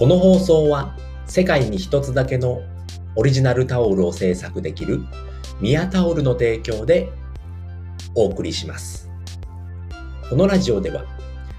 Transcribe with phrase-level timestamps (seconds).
[0.00, 2.62] この放送は世界に一つだけの
[3.16, 5.02] オリジナルタオルを制作できる
[5.60, 7.12] ミヤタオルの提供で
[8.14, 9.10] お送りします。
[10.30, 11.04] このラジオでは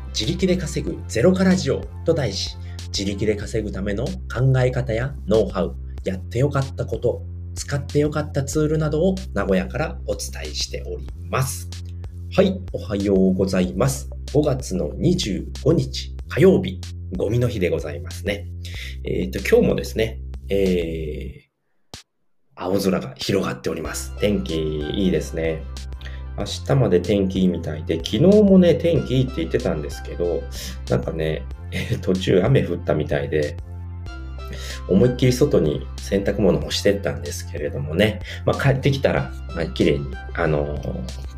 [0.07, 2.57] 自力で稼ぐゼロからジオと題し
[2.87, 7.21] 自力で稼ぐための考え方やノウハウ、やってよかったこと、
[7.53, 11.69] 使ってよかったツールなどを名古屋からお伝えしております。
[12.35, 14.09] はい、おはようございます。
[14.33, 16.81] 5月の25日火曜日、
[17.15, 18.47] ゴミの日でございますね。
[19.03, 20.19] えっ、と、今日もですね、
[20.49, 22.01] えー、
[22.55, 24.15] 青空が広がっております。
[24.19, 25.61] 天気いいですね。
[26.37, 30.41] 明日まで天気いいみたいで、昨日もね、天気いいって言ってたんですけど、
[30.89, 33.57] なんかね、え途中雨降ったみたいで、
[34.87, 41.30] 思いっきり外に洗濯物もしてったんですけれどもね、まあ、帰ってきたら、まあ、綺麗に、あのー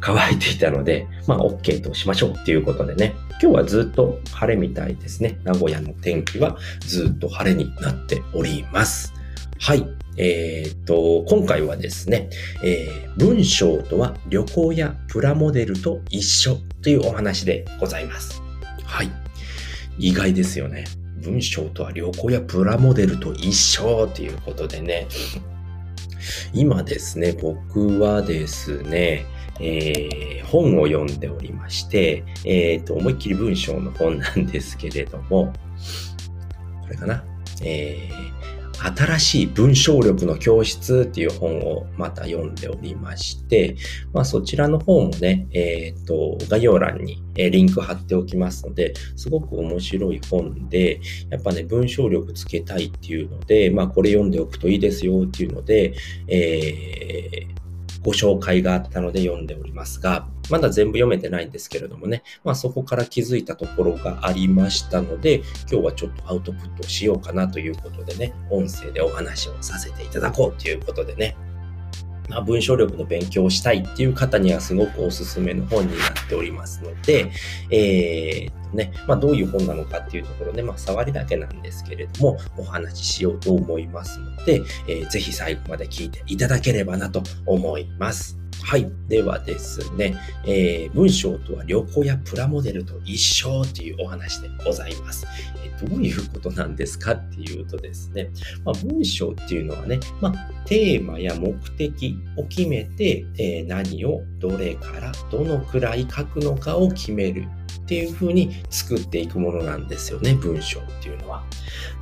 [0.00, 5.38] 乾いていたので、まあ、OK としましょうっていうことでね、今日はずっと晴れみたいですね。
[5.44, 9.12] 名古屋の天気はずっと晴れになっております。
[9.58, 9.86] はい。
[10.16, 12.28] えーっと、今回はですね、
[12.64, 18.40] えー文章とは旅行やプラモデルと一緒というお話でございます。
[18.84, 19.10] はい。
[19.98, 20.84] 意外ですよね。
[21.22, 25.08] 文章とは旅行やプラモデルと一緒ということでね、
[26.52, 29.26] 今ですね、僕はですね、
[29.60, 35.52] えー本を読んでおりまして、えーっと、思いっきり文章の本なんですけれども、
[36.82, 37.24] これかな。
[37.62, 38.28] えー
[38.80, 43.76] 新しい文章力の教室っていう本をまた読んでおりまして、
[44.12, 55.94] まあそちらの方もね、えっ、と、概要欄にリンク貼っておきますので、すごく面白い本で、やっぱね、文章力つけたいっていうので、まあこれ読んでおくといいですよっていうので、
[56.28, 57.57] えー
[58.02, 71.36] ご紹介があったので読んでおりますが、まだ全部読めてないんですけれどもね、まあそこから気づいたところがありましたので、今日はちょっとアウトプットしようかなということでね、音声でお話をさせていただこうということでね、
[72.28, 77.30] まあ、文章力の勉強をしたいっていう方にはすごくおすすめの本になっておりますので、
[77.70, 88.38] えーね、まあ、どういう本なのかっていうところね、まあ、触りだけなんですけれども、お話ししようと思いますので、えーぜひ最後まで聞いていただければなと思います。
[88.62, 88.90] はい。
[89.08, 90.14] ではですね、
[90.44, 95.26] えー文章とは旅行やプラモデルと一緒というお話でございます。
[95.64, 98.30] えーどういうことなんですかっていうとですね、
[98.64, 100.34] まあ、文章っていうのはね、まあ、
[100.66, 107.46] テーマや目的を決めて、えー何をどれからどのくらい書くのかを決める
[107.84, 111.44] っていう風に作っていくものなんですよね、文章っていうのは。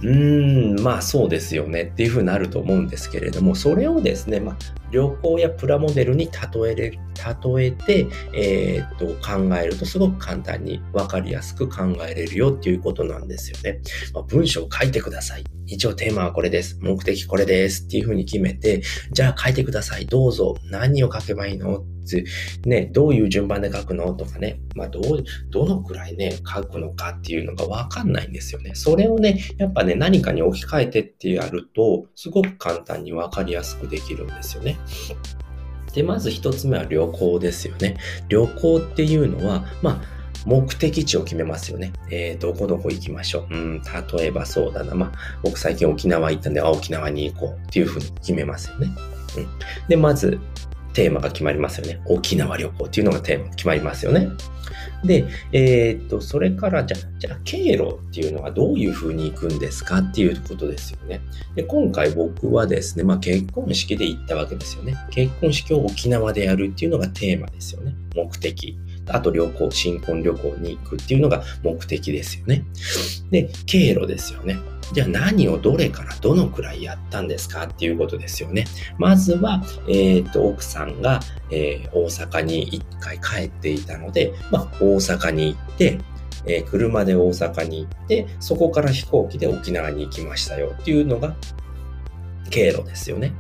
[0.03, 4.57] うーん、まあそうですよねっていう風になると思うんですけれども、それをですね、まあ
[4.91, 13.81] 旅行やプラモデルに例えれ、例えて、えーっと考えるとすごく簡単にわかりやすく考えれるよっていうことなんですよね。
[14.13, 15.45] まあ、文章を書いてください。
[15.67, 16.79] 一応テーマはこれです。
[16.81, 17.85] 目的これです。
[17.85, 18.83] っていう風に決めて、
[19.13, 20.07] じゃあ書いてください。
[20.07, 20.57] どうぞ。
[20.71, 22.25] 何を書けばいいのって、
[22.65, 24.61] ね、どういう順番で書くのとかね。
[24.77, 28.75] まあ、どう、どのくらいね、書くのかっていうのがわかんないんですよね。
[28.75, 34.76] それをね、やっぱね、何かに置き換えてってやると、すごく簡単にわかりやすくできるんですよね。
[35.95, 37.97] で、まず一つ目は旅行ですよね。
[38.29, 41.93] 旅行っていうのは、まあ、目的地を決めますよね。
[42.11, 43.55] えー、どこどこ行きましょう。
[43.55, 43.83] うん、
[44.17, 44.95] 例えばそうだな。
[44.95, 48.89] まあ、僕最近沖縄行ったんで、あ、沖縄に行こうっていうふうに決めますよね。
[49.37, 49.49] うん。
[49.89, 50.39] で、まず、
[50.97, 52.01] テーマが決まりますよね。
[52.07, 54.31] 沖縄旅行っていうのがテーマ決まりますよね。
[55.05, 59.99] で、えーっと、それから、じゃあ、じゃあ、経路っていうのはどういうふうに行くんですか？
[59.99, 61.21] っていうことですよね。
[61.55, 64.97] で、今回僕はですね、まあ、結婚式で行ったわけですよね。
[65.11, 67.95] 結婚式を沖縄でやるっていうのがテーマですよね。
[68.15, 68.79] 目的。
[69.09, 72.65] あと旅行、新婚旅行に行くっていうのが目的ですよね。
[73.31, 74.59] で、経路ですよね。
[74.93, 78.67] じゃあ何をどれからどのくらいやったんですかっていうことですよね。
[78.99, 85.99] まずは、えっ、と、奥さんが、えー大阪に一回帰っていたので、まあ、大阪に行って、
[86.47, 91.35] えー車で大阪に行って、そこから飛行機で沖縄に行きましたよっていうのが
[92.51, 93.33] 経路ですよね。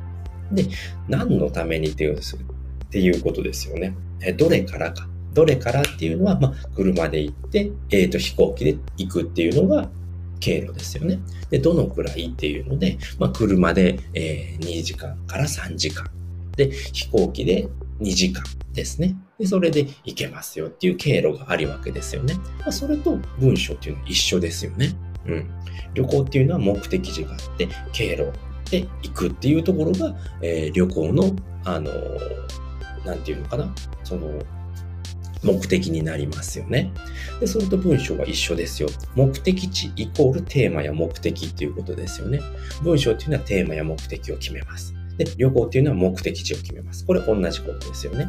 [0.50, 0.64] で、
[1.08, 3.96] 何のためにっていうっていうことですよね。
[4.20, 5.08] えどれからか。
[5.36, 9.90] どれからっていうのは、まあ、車で行って、えっ、と、飛行機で行くっていうのが
[10.40, 11.20] 経路ですよね。
[11.50, 16.08] で、どのくらいっていうので、まあ、車で、えー2時間から3時間。
[16.56, 17.68] で、飛行機で
[18.00, 18.42] 2時間
[18.72, 19.14] ですね。
[19.38, 22.32] で、それで行けますよっていう経路があるわけですよね。
[22.60, 24.96] まあ、それと文章っていうのは一緒ですよね。
[25.26, 25.50] うん。
[25.92, 28.32] 旅行っていうのは目的地があって、経路
[28.70, 32.66] で行くっていうところが、えー旅行の、あのー
[33.04, 33.72] なんていうのかな。
[34.02, 34.42] その、
[35.42, 36.92] 目的になりますよね。
[37.40, 38.88] で、それと文章は一緒ですよ。
[39.14, 42.40] 目的地イコールテーマや目的っていうことですよね。
[42.82, 44.94] 文章っていうのはテーマや目的を決めます。
[45.18, 47.04] で、旅行っていうのは目的地を決めます。
[47.06, 48.28] これ同じことですよね。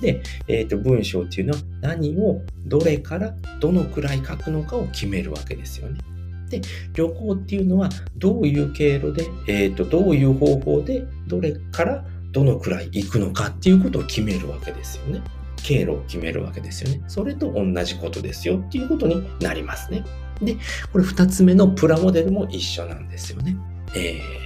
[0.00, 6.00] で、えっ、ー、と、文章っていうのは何をどれからどのくらい書くのかを決めるわけですよね。
[6.48, 6.60] で、
[6.94, 15.20] 旅行っていうのはどういう経路で、えっ、ー、と、どういう方法でどれからどのくらい行くのかっていうことを決めるわけですよね。
[15.62, 17.02] 経路を決めるわけですよね。
[17.08, 20.04] それと同じことですよっていうことになりますね。
[20.40, 20.56] で、
[20.92, 23.56] これ2つ目のプラモデルも一緒なんですよね。
[23.94, 24.42] えー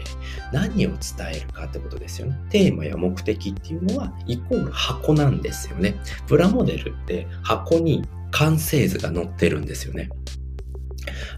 [0.53, 0.99] 何を伝
[1.33, 2.39] えるかってことですよね。
[2.51, 5.97] テーマや目的っていうのはイコール箱なんですよね。
[6.27, 10.09] プラモデルって箱に完成図が載ってるんですよね。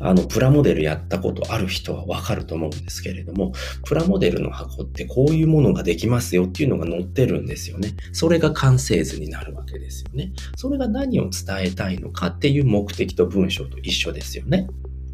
[0.00, 3.52] あの、プラモデルやったことある人はわかると思うんですけれども、
[3.84, 7.94] プラモデルの箱ってこういうものができますよっていうのが載ってるんですよね。
[8.12, 10.32] それが完成図になるわけですよね。
[10.56, 14.68] それが何を伝えたいのかっていう目的と文章と一緒ですよね。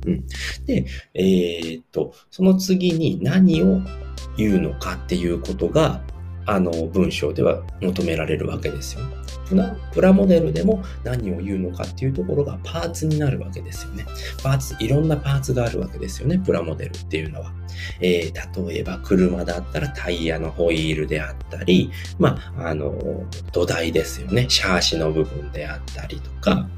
[0.07, 0.25] うん。
[0.67, 3.81] で、えー、っと、その次に何を
[4.37, 6.03] 言うのかっていうことが、
[6.47, 9.01] あの、文章では求められるわけですよ。
[9.93, 14.05] プラモデルでも何を言うのかっていうところがパーツになるわけですよね。
[14.43, 16.39] パーツ、いろんなパーツがあるわけですよね。
[16.39, 17.53] プラモデルっていうのは。
[18.01, 22.95] えー、例えば車だったらタイヤのホイールであったり、まあ、あの、
[23.53, 24.47] 土台ですよね。
[24.49, 26.69] シャーシの部分であったりとか、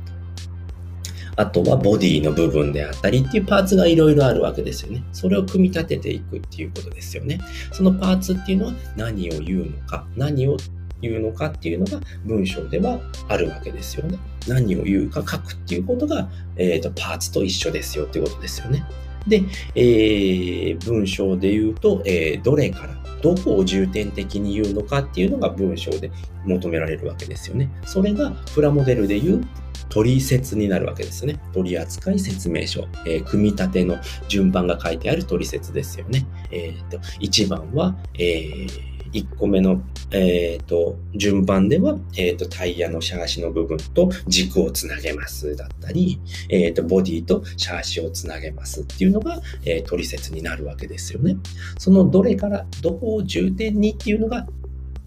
[1.37, 5.05] あとはボディの部分であったりっていうパーツがいろいろあるわけですよね。
[5.12, 7.41] それを組み立てていくっていうことですよね。
[7.73, 10.56] そのパーツっていうのは何を言うのか、何を
[11.03, 14.19] 言うのかっていうのが文章ではあるわけですよね。
[14.49, 18.85] 何を言うか書くっていうことが、えーと、パーツと一緒ですよっていうことですよね。
[19.27, 19.43] で、
[19.75, 26.11] えー、文章で言うと、えー、どれからどこを重点的に言うのかっていうのが文章で
[26.45, 27.71] 求められるわけですよね。
[27.85, 29.45] それがプラモデルで言う
[29.89, 31.41] 取説になるわけですね。
[31.53, 33.97] 取扱説明書、えー、組み立ての
[34.29, 36.27] 順番が書いてある取説ですよね。
[36.51, 46.21] えーと、1番は、えー1個目の、えーと、順番では、えーと、タイヤのシャーシの部分と軸をつなげますだったり、
[46.51, 51.37] えーと、ボディとシャーシをつなげますっていうのが、えー、取説になるわけですよね。
[51.79, 54.47] そのどれからどこを重点にっていうのが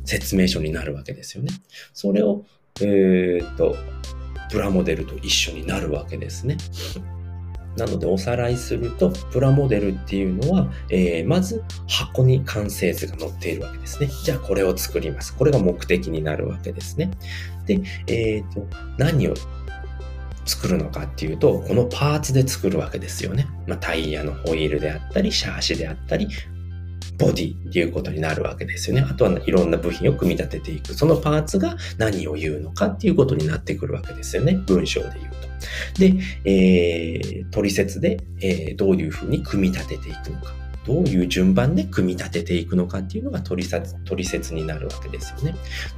[0.06, 1.52] 説明書になるわけですよね。
[1.94, 2.46] それを、
[2.82, 3.76] えー、と
[4.50, 6.58] プラモデルと一緒になるわけですね。
[7.80, 14.10] なのでおさらいすると、プラモデルっていうのは、えー、まず箱に完成図が載っているわけですね。
[14.24, 15.36] じゃあこれを作ります。
[15.36, 17.12] これが目的になるわけですね。
[17.66, 18.68] で、えっ、ー、と、
[18.98, 19.34] 何を
[20.46, 23.48] 作るのかっていうと、このパーツで作るわけですよね。
[23.68, 26.28] まあ、タイヤのホイールであったり、シャーシであったり、
[27.20, 29.06] ボディっていうことになるわけですよね。
[29.08, 30.94] あとはいろんな部品を組み立てていく。
[30.94, 34.54] そのパーツが何を言うのかっていうことになってくるわけですよね。
[34.66, 35.50] 文章で言うと。
[36.00, 36.14] で、
[36.46, 40.54] えー、取説で、えー、どういうふうに組み立てていくのか。
[40.90, 45.56] どういう順番で組み立てていくのかっていうのが取説になるわけですよね。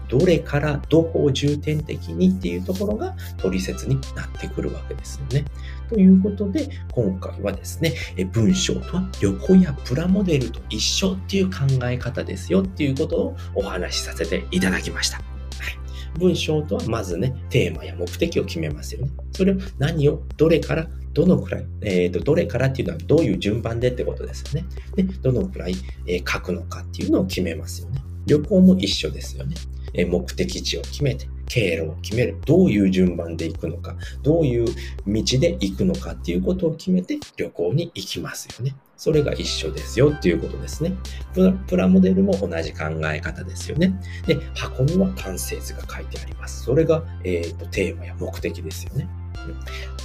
[0.09, 5.45] どれからどこを重点的にっていうところが取説になってくるわけですよね。
[5.87, 7.93] ということで、今回はですね、
[8.33, 15.19] 文章とは横やプラモデルと一緒っていう考え方ですよっていうことをお話しさせていただきました。
[15.19, 19.11] はい、文章とはまずね、テーマや目的を決めますよね。
[19.31, 24.67] それを何をどれからどのくらい、え、ー、と、どれからっていうのはどういう順番でってことですよね。
[24.95, 25.75] で、どのくらい、
[26.07, 28.01] えー、書くのかっていうのを決めますよね。
[28.25, 29.55] 旅行も一緒ですよね。
[29.93, 32.37] えー、目的地を決めて、経路を決める。
[32.45, 34.73] どういう順番で行くのか、どういう道
[35.05, 38.75] で行くのかっていうことを決めて旅行に行きますよね。
[38.95, 40.93] それが一緒ですよっていうことですね。
[41.33, 43.99] プラモデルも同じ考え方ですよね。
[44.27, 46.63] で、箱には完成図が書いてあります。
[46.63, 49.09] それが、えーとテーマや目的ですよね。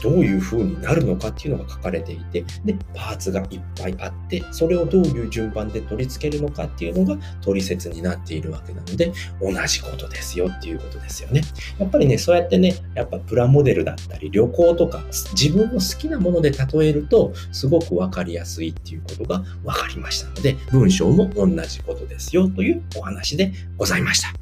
[0.03, 11.43] どういう風になるのかっていうのが書かれていて、で、パーツがいっぱいあって、それをどういう順番で取り付けるのかっていうのが取説になっているわけなので、同じことですよっていうことですよね。
[11.79, 15.03] やっぱりね、そうやってね、やっぱプラモデルだったり、旅行とか、
[15.33, 24.33] 自分の好きなもので例えると、すごくわかりやすいっていうことがわかりましたので、文章も同じことですよというお話でございました。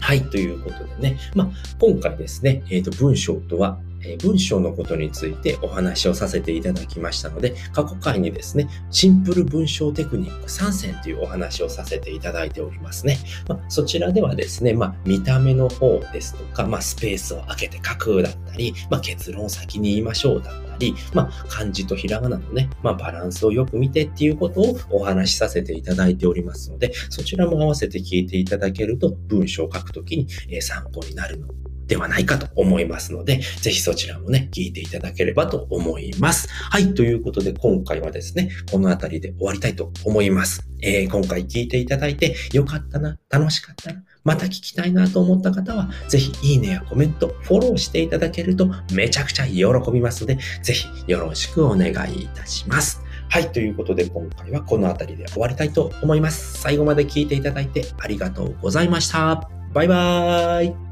[0.00, 13.18] はい、ということでね、まあ、今回ですね、えっ、ー、と、文章とはえ文章のことについてお話をさせていただきましたので、過去回にですね、シンプル文章テクニック3選というお話をさせていただいておりますね。
[13.48, 30.26] まあ、そちらではですね、まあ、見た目の方ですとか、まあ、スペースを空けて書くだったり、まあ、結論を先に言いましょうだったり、まあ、漢字とひらがなのね、まあ、バランスをよく見てっていうことをお話しさせていただいておりますので、そちらも合わせて聞いていただけると、文章を書くときに
[30.62, 31.48] 参考になるの
[31.86, 36.48] ではないかと思いますので、ぜひそちらもね、聞いていただければと思います。
[36.50, 40.68] はい、ということで今回はですね、この辺りで終わりたいと思います。
[40.82, 53.00] えー、今回聞いていただいてよかったな、楽しかったな、また聞きたいなと思った方は、ぜひいいねやコメント、フォローしていただけるとめちゃくちゃ喜びますので、ぜひよろしくお願いいたします。
[53.28, 56.60] はい、ということで今回はこの辺りで終わりたいと思います。
[56.60, 59.48] 最後まで聞いていただいてありがとうございました。
[59.72, 60.85] バイバーイ。